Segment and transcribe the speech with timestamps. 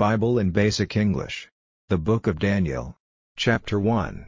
[0.00, 1.50] Bible in Basic English.
[1.90, 2.96] The Book of Daniel.
[3.36, 4.26] Chapter 1.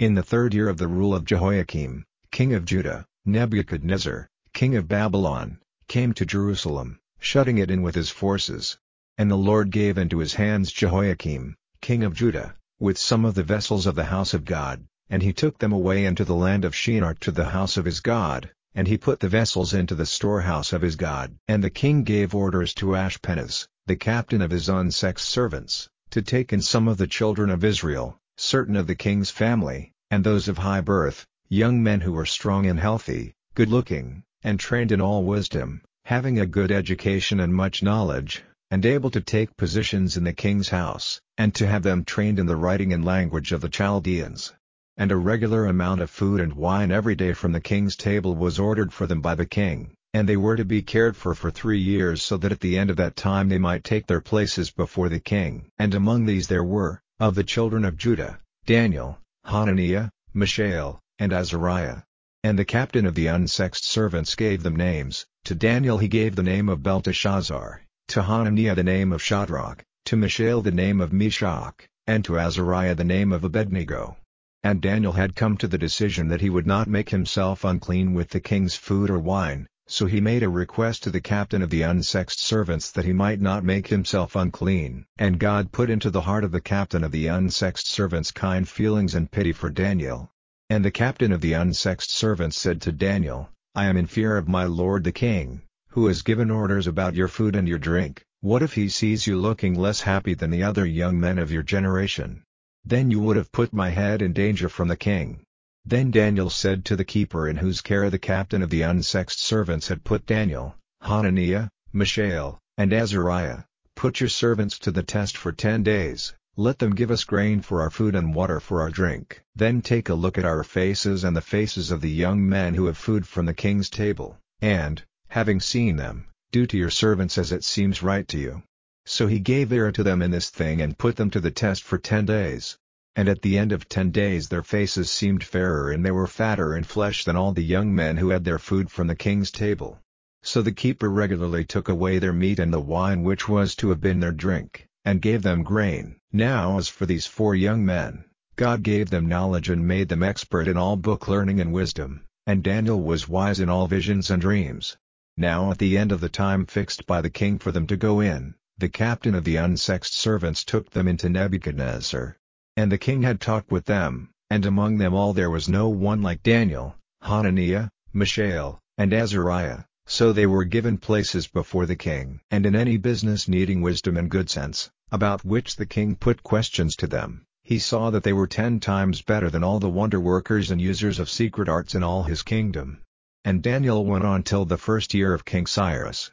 [0.00, 4.88] In the third year of the rule of Jehoiakim, king of Judah, Nebuchadnezzar, king of
[4.88, 8.76] Babylon, came to Jerusalem, shutting it in with his forces.
[9.16, 13.44] And the Lord gave into his hands Jehoiakim, king of Judah, with some of the
[13.44, 16.74] vessels of the house of God, and he took them away into the land of
[16.74, 20.72] Shinar to the house of his God, and he put the vessels into the storehouse
[20.72, 21.36] of his God.
[21.46, 26.54] And the king gave orders to Ashpenaz, the captain of his unsexed servants, to take
[26.54, 30.56] in some of the children of Israel, certain of the king's family, and those of
[30.56, 35.82] high birth, young men who were strong and healthy, good-looking, and trained in all wisdom,
[36.06, 40.70] having a good education and much knowledge, and able to take positions in the king's
[40.70, 44.54] house, and to have them trained in the writing and language of the Chaldeans.
[44.96, 48.58] And a regular amount of food and wine every day from the king's table was
[48.58, 51.80] ordered for them by the king, and they were to be cared for for three
[51.80, 55.08] years so that at the end of that time they might take their places before
[55.08, 55.68] the king.
[55.76, 62.02] And among these there were, of the children of Judah, Daniel, Hananiah, Mishael, and Azariah.
[62.44, 66.44] And the captain of the unsexed servants gave them names, to Daniel he gave the
[66.44, 71.88] name of Belteshazzar, to Hananiah the name of Shadrach, to Mishael the name of Meshach,
[72.06, 74.16] and to Azariah the name of Abednego.
[74.62, 78.28] And Daniel had come to the decision that he would not make himself unclean with
[78.28, 81.82] the king's food or wine, so he made a request to the captain of the
[81.82, 85.04] unsexed servants that he might not make himself unclean.
[85.18, 89.14] And God put into the heart of the captain of the unsexed servants kind feelings
[89.14, 90.30] and pity for Daniel.
[90.70, 94.48] And the captain of the unsexed servants said to Daniel, I am in fear of
[94.48, 98.62] my lord the king, who has given orders about your food and your drink, what
[98.62, 102.42] if he sees you looking less happy than the other young men of your generation?
[102.84, 105.43] Then you would have put my head in danger from the king.
[105.86, 109.88] Then Daniel said to the keeper in whose care the captain of the unsexed servants
[109.88, 115.82] had put Daniel, Hananiah, Mishael, and Azariah, Put your servants to the test for ten
[115.82, 119.42] days, let them give us grain for our food and water for our drink.
[119.54, 122.86] Then take a look at our faces and the faces of the young men who
[122.86, 127.52] have food from the king's table, and, having seen them, do to your servants as
[127.52, 128.62] it seems right to you.
[129.04, 131.82] So he gave ear to them in this thing and put them to the test
[131.82, 132.78] for ten days.
[133.16, 136.76] And at the end of ten days their faces seemed fairer and they were fatter
[136.76, 140.00] in flesh than all the young men who had their food from the king's table.
[140.42, 144.00] So the keeper regularly took away their meat and the wine which was to have
[144.00, 146.16] been their drink, and gave them grain.
[146.32, 148.24] Now as for these four young men,
[148.56, 152.64] God gave them knowledge and made them expert in all book learning and wisdom, and
[152.64, 154.96] Daniel was wise in all visions and dreams.
[155.36, 158.20] Now at the end of the time fixed by the king for them to go
[158.20, 162.36] in, the captain of the unsexed servants took them into Nebuchadnezzar,
[162.76, 166.22] and the king had talked with them, and among them all there was no one
[166.22, 172.40] like Daniel, Hananiah, Mishael, and Azariah, so they were given places before the king.
[172.50, 176.96] And in any business needing wisdom and good sense, about which the king put questions
[176.96, 180.70] to them, he saw that they were ten times better than all the wonder workers
[180.70, 183.00] and users of secret arts in all his kingdom.
[183.44, 186.32] And Daniel went on till the first year of King Cyrus.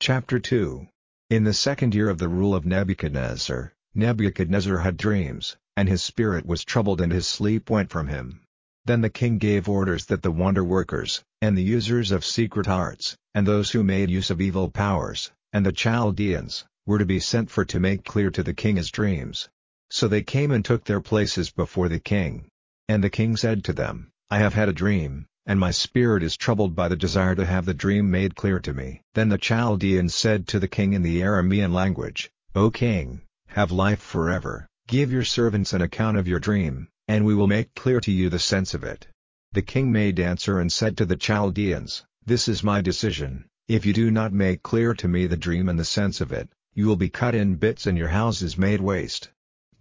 [0.00, 0.86] Chapter 2
[1.30, 6.46] In the second year of the rule of Nebuchadnezzar, Nebuchadnezzar had dreams, and his spirit
[6.46, 8.40] was troubled and his sleep went from him.
[8.86, 13.46] Then the king gave orders that the wonder-workers, and the users of secret arts, and
[13.46, 17.66] those who made use of evil powers, and the Chaldeans, were to be sent for
[17.66, 19.50] to make clear to the king his dreams.
[19.90, 22.46] So they came and took their places before the king.
[22.88, 26.38] And the king said to them, I have had a dream, and my spirit is
[26.38, 29.02] troubled by the desire to have the dream made clear to me.
[29.12, 33.20] Then the Chaldeans said to the king in the Aramean language, O king,
[33.52, 37.74] have life forever, give your servants an account of your dream, and we will make
[37.74, 39.06] clear to you the sense of it.
[39.52, 43.92] The king made answer and said to the Chaldeans, This is my decision, if you
[43.92, 46.96] do not make clear to me the dream and the sense of it, you will
[46.96, 49.28] be cut in bits and your houses made waste.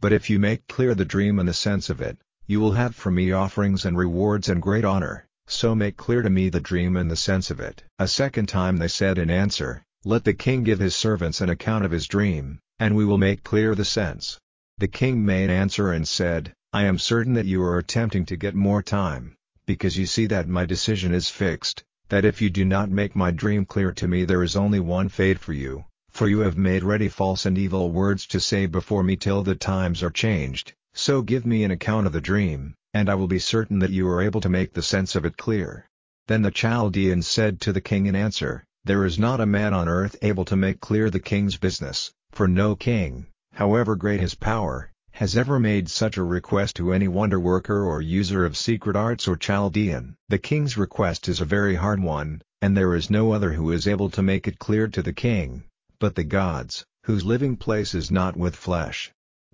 [0.01, 2.93] But if you make clear the dream and the sense of it, you will have
[2.93, 6.97] from me offerings and rewards and great honor, so make clear to me the dream
[6.97, 7.83] and the sense of it.
[7.97, 11.85] A second time they said in answer, Let the king give his servants an account
[11.85, 14.39] of his dream, and we will make clear the sense.
[14.79, 18.55] The king made answer and said, I am certain that you are attempting to get
[18.55, 19.35] more time,
[19.67, 23.29] because you see that my decision is fixed, that if you do not make my
[23.29, 26.83] dream clear to me there is only one fate for you, for you have made
[26.83, 31.21] ready false and evil words to say before me till the times are changed, so
[31.21, 34.23] give me an account of the dream, and I will be certain that you are
[34.23, 35.85] able to make the sense of it clear.
[36.25, 39.87] Then the Chaldeans said to the king in answer, There is not a man on
[39.87, 44.91] earth able to make clear the king's business, for no king, however great his power,
[45.11, 49.35] has ever made such a request to any wonder-worker or user of secret arts or
[49.35, 50.15] Chaldean.
[50.29, 53.87] The king's request is a very hard one, and there is no other who is
[53.87, 55.63] able to make it clear to the king,
[55.99, 59.11] but the gods, whose living place is not with flesh.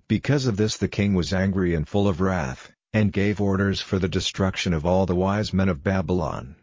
[0.08, 3.98] Because of this the king was angry and full of wrath, and gave orders for
[3.98, 6.54] the destruction of all the wise men of Babylon.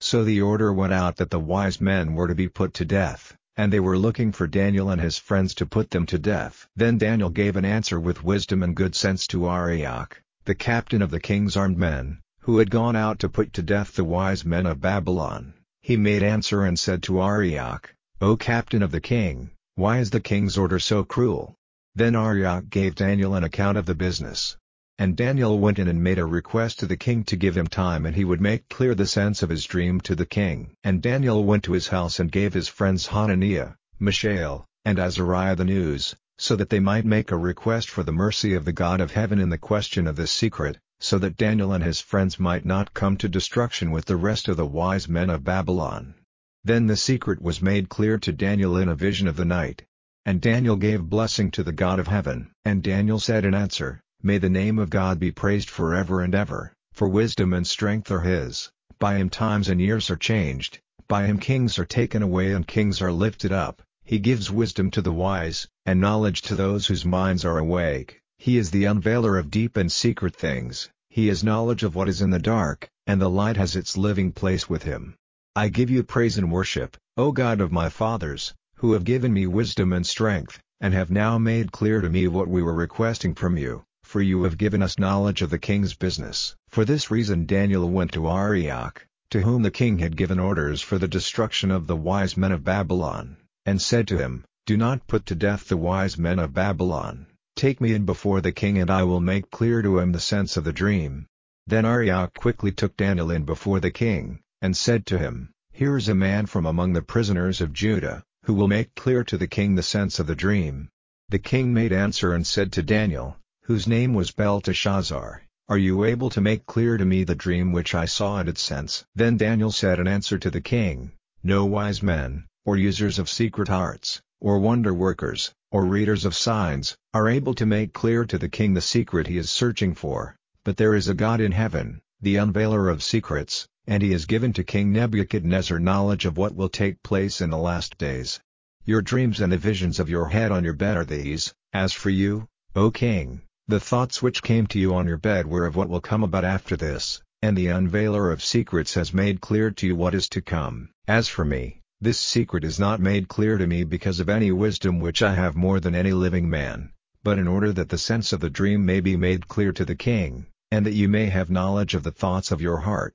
[0.00, 3.36] So the order went out that the wise men were to be put to death,
[3.56, 6.66] and they were looking for Daniel and his friends to put them to death.
[6.74, 11.10] Then Daniel gave an answer with wisdom and good sense to Arioch, the captain of
[11.10, 14.66] the king's armed men, who had gone out to put to death the wise men
[14.66, 15.54] of Babylon.
[15.82, 20.20] He made answer and said to Arioch, O captain of the king, why is the
[20.20, 21.54] king's order so cruel?
[21.94, 24.56] Then Arioch gave Daniel an account of the business.
[24.96, 28.06] And Daniel went in and made a request to the king to give him time
[28.06, 30.76] and he would make clear the sense of his dream to the king.
[30.84, 35.64] And Daniel went to his house and gave his friends Hananiah, Mishael, and Azariah the
[35.64, 39.10] news, so that they might make a request for the mercy of the God of
[39.10, 42.94] heaven in the question of this secret, so that Daniel and his friends might not
[42.94, 46.14] come to destruction with the rest of the wise men of Babylon.
[46.62, 49.82] Then the secret was made clear to Daniel in a vision of the night.
[50.24, 52.52] And Daniel gave blessing to the God of heaven.
[52.64, 56.72] And Daniel said in answer, May the name of God be praised forever and ever,
[56.94, 61.36] for wisdom and strength are his, by him times and years are changed, by him
[61.36, 65.68] kings are taken away and kings are lifted up, he gives wisdom to the wise,
[65.84, 69.92] and knowledge to those whose minds are awake, he is the unveiler of deep and
[69.92, 73.76] secret things, he has knowledge of what is in the dark, and the light has
[73.76, 75.14] its living place with him.
[75.54, 79.46] I give you praise and worship, O God of my fathers, who have given me
[79.46, 83.58] wisdom and strength, and have now made clear to me what we were requesting from
[83.58, 83.84] you,
[84.14, 86.54] for you have given us knowledge of the king's business.
[86.68, 90.98] For this reason Daniel went to Arioch, to whom the king had given orders for
[90.98, 95.26] the destruction of the wise men of Babylon, and said to him, Do not put
[95.26, 97.26] to death the wise men of Babylon,
[97.56, 100.56] take me in before the king and I will make clear to him the sense
[100.56, 101.26] of the dream.
[101.66, 106.08] Then Arioch quickly took Daniel in before the king, and said to him, Here is
[106.08, 109.74] a man from among the prisoners of Judah, who will make clear to the king
[109.74, 110.88] the sense of the dream.
[111.30, 116.28] The king made answer and said to Daniel, whose name was Belteshazzar, Are you able
[116.28, 119.06] to make clear to me the dream which I saw and its sense?
[119.14, 121.12] Then Daniel said in answer to the king,
[121.42, 126.94] No wise men, or users of secret arts, or wonder workers, or readers of signs,
[127.14, 130.76] are able to make clear to the king the secret he is searching for, but
[130.76, 134.62] there is a God in heaven, the unveiler of secrets, and he has given to
[134.62, 138.40] King Nebuchadnezzar knowledge of what will take place in the last days.
[138.84, 142.10] Your dreams and the visions of your head on your bed are these, as for
[142.10, 142.46] you,
[142.76, 146.00] O king, the thoughts which came to you on your bed were of what will
[146.00, 150.14] come about after this, and the unveiler of secrets has made clear to you what
[150.14, 150.90] is to come.
[151.08, 155.00] As for me, this secret is not made clear to me because of any wisdom
[155.00, 156.90] which I have more than any living man,
[157.22, 159.96] but in order that the sense of the dream may be made clear to the
[159.96, 163.14] king, and that you may have knowledge of the thoughts of your heart.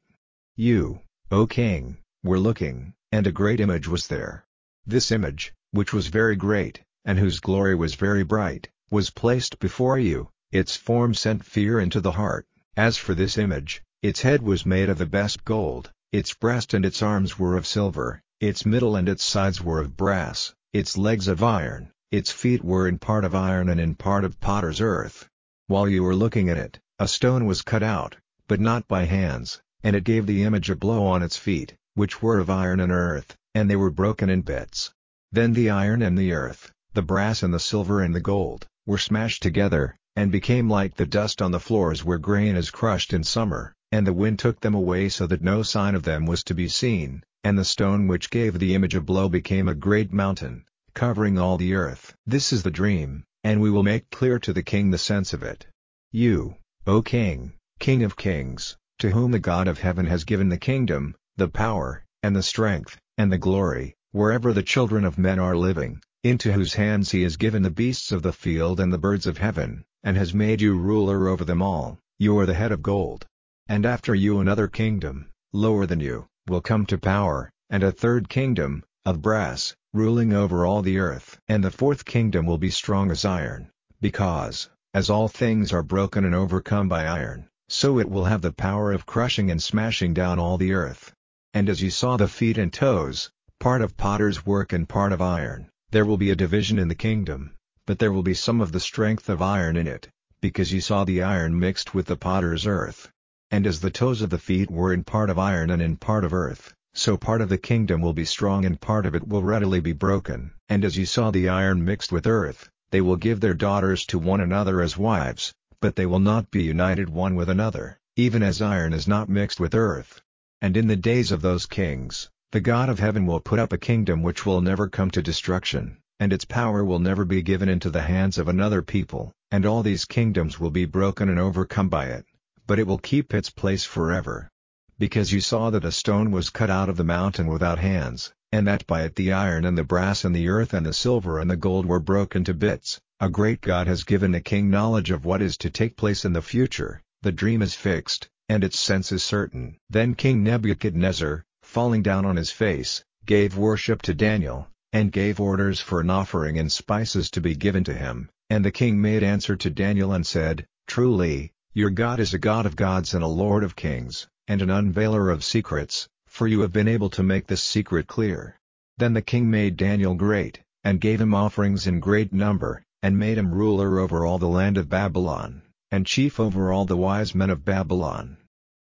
[0.55, 4.45] You, O king, were looking, and a great image was there.
[4.83, 9.99] This image, which was very great, and whose glory was very bright, was placed before
[9.99, 12.45] you, its form sent fear into the heart.
[12.75, 16.83] As for this image, its head was made of the best gold, its breast and
[16.83, 21.27] its arms were of silver, its middle and its sides were of brass, its legs
[21.27, 25.27] of iron, its feet were in part of iron and in part of potter's earth.
[25.67, 28.15] While you were looking at it, a stone was cut out,
[28.47, 32.23] but not by hands, and it gave the image a blow on its feet, which
[32.23, 34.91] were of iron and earth, and they were broken in bits.
[35.31, 38.97] Then the iron and the earth, the brass and the silver and the gold, were
[38.97, 43.23] smashed together, and became like the dust on the floors where grain is crushed in
[43.23, 46.53] summer, and the wind took them away so that no sign of them was to
[46.53, 50.65] be seen, and the stone which gave the image a blow became a great mountain,
[50.93, 52.13] covering all the earth.
[52.27, 55.41] This is the dream, and we will make clear to the king the sense of
[55.41, 55.65] it.
[56.11, 60.57] You, O king, king of kings, to whom the God of heaven has given the
[60.57, 65.55] kingdom, the power, and the strength, and the glory, wherever the children of men are
[65.55, 69.25] living, into whose hands he has given the beasts of the field and the birds
[69.25, 72.81] of heaven, and has made you ruler over them all, you are the head of
[72.81, 73.25] gold.
[73.67, 78.27] And after you another kingdom, lower than you, will come to power, and a third
[78.27, 81.39] kingdom, of brass, ruling over all the earth.
[81.47, 83.71] And the fourth kingdom will be strong as iron,
[84.01, 88.51] because, as all things are broken and overcome by iron, so it will have the
[88.51, 91.13] power of crushing and smashing down all the earth.
[91.53, 95.21] And as you saw the feet and toes, part of potter's work and part of
[95.21, 97.51] iron, there will be a division in the kingdom,
[97.85, 100.07] but there will be some of the strength of iron in it,
[100.41, 103.09] because you saw the iron mixed with the potter's earth.
[103.51, 106.23] And as the toes of the feet were in part of iron and in part
[106.23, 109.41] of earth, so part of the kingdom will be strong and part of it will
[109.41, 110.51] readily be broken.
[110.69, 114.19] And as you saw the iron mixed with earth, they will give their daughters to
[114.19, 118.61] one another as wives, but they will not be united one with another, even as
[118.61, 120.21] iron is not mixed with earth.
[120.61, 123.77] And in the days of those kings, the God of heaven will put up a
[123.77, 127.91] kingdom which will never come to destruction, and its power will never be given into
[127.91, 132.05] the hands of another people, and all these kingdoms will be broken and overcome by
[132.05, 132.25] it,
[132.65, 134.49] but it will keep its place forever.
[134.97, 138.65] Because you saw that a stone was cut out of the mountain without hands, and
[138.65, 141.51] that by it the iron and the brass and the earth and the silver and
[141.51, 145.23] the gold were broken to bits, a great God has given the king knowledge of
[145.23, 149.11] what is to take place in the future, the dream is fixed, and its sense
[149.11, 149.77] is certain.
[149.91, 155.79] Then King Nebuchadnezzar, falling down on his face, gave worship to Daniel, and gave orders
[155.79, 159.55] for an offering and spices to be given to him, and the king made answer
[159.55, 163.63] to Daniel and said, Truly, your God is a God of gods and a Lord
[163.63, 167.61] of kings, and an unveiler of secrets, for you have been able to make this
[167.61, 168.57] secret clear.
[168.97, 173.37] Then the king made Daniel great, and gave him offerings in great number, and made
[173.37, 175.61] him ruler over all the land of Babylon,
[175.91, 178.37] and chief over all the wise men of Babylon.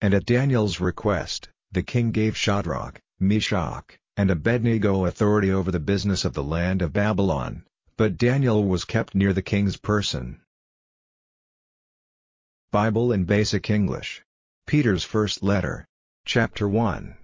[0.02, 6.24] And at Daniel's request, the king gave Shadrach, Meshach, and Abednego authority over the business
[6.24, 7.64] of the land of Babylon,
[7.96, 10.40] but Daniel was kept near the king's person.
[12.70, 14.22] Bible in Basic English.
[14.68, 15.84] Peter's First Letter.
[16.24, 17.16] Chapter 1.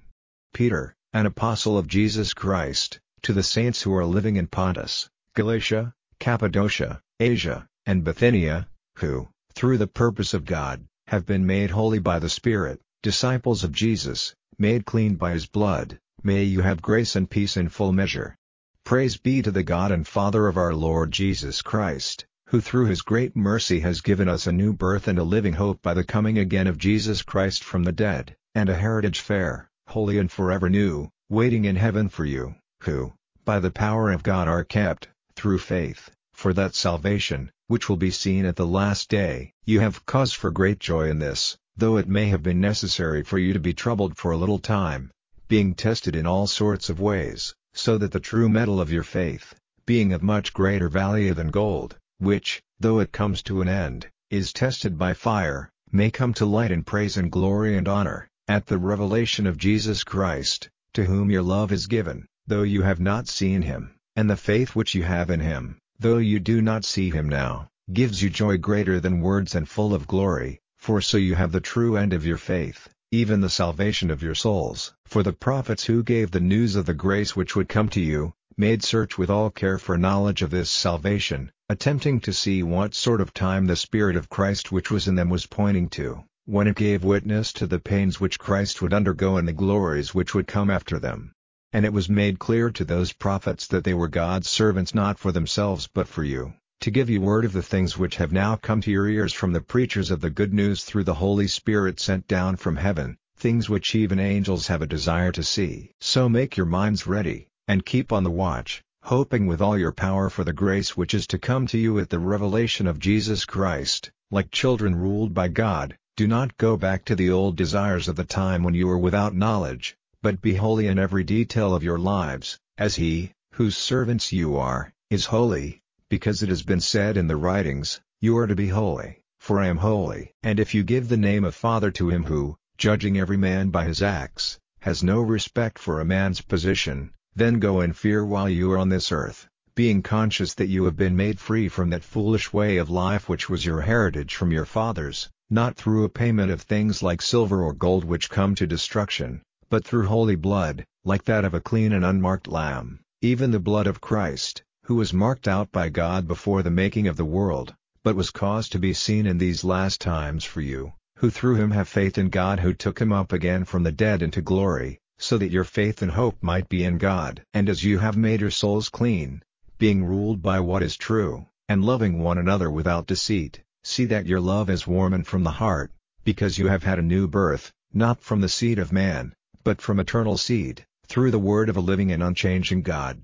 [0.53, 5.95] Peter, an apostle of Jesus Christ, to the saints who are living in Pontus, Galatia,
[6.19, 12.19] Cappadocia, Asia, and Bithynia, who, through the purpose of God, have been made holy by
[12.19, 17.31] the Spirit, disciples of Jesus, made clean by his blood, May you have grace and
[17.31, 18.37] peace in full measure.
[18.85, 23.01] Praise be to the God and Father of our Lord Jesus Christ, who through his
[23.01, 26.37] great mercy has given us a new birth and a living hope by the coming
[26.37, 31.09] again of Jesus Christ from the dead, and a heritage fair, holy and forever new,
[31.31, 33.15] waiting in heaven for you, who,
[33.47, 38.11] by the power of God are kept, through faith, for that salvation, which will be
[38.11, 39.55] seen at the last day.
[39.65, 43.39] You have cause for great joy in this, though it may have been necessary for
[43.39, 45.11] you to be troubled for a little time,
[45.49, 49.55] being tested in all sorts of ways, so that the true metal of your faith,
[49.87, 54.53] being of much greater value than gold, which, though it comes to an end, is
[54.53, 58.77] tested by fire, may come to light in praise and glory and honor, at the
[58.77, 63.63] revelation of Jesus Christ, to whom your love is given, though you have not seen
[63.63, 67.27] him, and the faith which you have in him, though you do not see him
[67.27, 71.53] now, gives you joy greater than words and full of glory, for so you have
[71.53, 74.95] the true end of your faith, even the salvation of your souls.
[75.05, 78.33] For the prophets who gave the news of the grace which would come to you,
[78.57, 83.21] made search with all care for knowledge of this salvation, attempting to see what sort
[83.21, 86.77] of time the Spirit of Christ which was in them was pointing to, when it
[86.77, 90.71] gave witness to the pains which Christ would undergo and the glories which would come
[90.71, 91.33] after them.
[91.75, 95.31] And it was made clear to those prophets that they were God's servants not for
[95.31, 98.81] themselves but for you, to give you word of the things which have now come
[98.81, 102.27] to your ears from the preachers of the good news through the Holy Spirit sent
[102.27, 105.91] down from heaven, things which even angels have a desire to see.
[106.01, 110.31] So make your minds ready, and keep on the watch, hoping with all your power
[110.31, 114.11] for the grace which is to come to you at the revelation of Jesus Christ,
[114.31, 118.25] like children ruled by God, do not go back to the old desires of the
[118.25, 122.59] time when you were without knowledge, but be holy in every detail of your lives,
[122.79, 127.37] as He, whose servants you are, is holy, because it has been said in the
[127.37, 130.35] writings, You are to be holy, for I am holy.
[130.43, 133.85] And if you give the name of Father to him who, judging every man by
[133.85, 138.73] his acts, has no respect for a man's position, then go in fear while you
[138.73, 142.53] are on this earth, being conscious that you have been made free from that foolish
[142.53, 146.61] way of life which was your heritage from your fathers, not through a payment of
[146.61, 151.45] things like silver or gold which come to destruction, but through holy blood, like that
[151.45, 155.71] of a clean and unmarked lamb, even the blood of Christ, who was marked out
[155.71, 157.73] by God before the making of the world,
[158.03, 161.71] but was caused to be seen in these last times for you, who through him
[161.71, 165.39] have faith in God who took him up again from the dead into glory, so
[165.39, 167.41] that your faith and hope might be in God.
[167.55, 169.45] And as you have made your souls clean,
[169.79, 174.41] being ruled by what is true, and loving one another without deceit, see that your
[174.41, 175.93] love is warm and from the heart,
[176.25, 180.01] because you have had a new birth, not from the seed of man, but from
[180.01, 183.23] eternal seed, through the word of a living and unchanging God.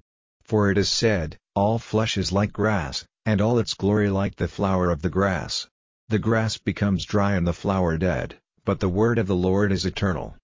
[0.49, 4.47] For it is said, All flesh is like grass, and all its glory like the
[4.47, 5.67] flower of the grass.
[6.09, 9.85] The grass becomes dry and the flower dead, but the word of the Lord is
[9.85, 10.37] eternal.